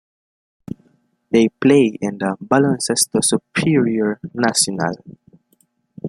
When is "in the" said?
2.01-2.35